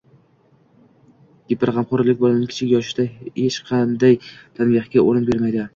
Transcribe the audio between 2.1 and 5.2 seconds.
bolaning kichik yoshida hech qanday tanbehga